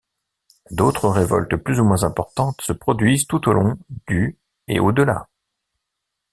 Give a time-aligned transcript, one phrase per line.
[0.71, 3.77] D'autres révoltes plus ou moins importantes se produisent tout au long
[4.07, 4.35] du
[4.67, 5.27] et au-delà.